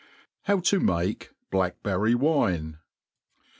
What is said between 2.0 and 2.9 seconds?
Wine.